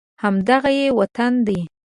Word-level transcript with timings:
همدغه 0.23 0.71
یې 0.79 0.87
وطن 0.99 1.33
دی 1.47 1.59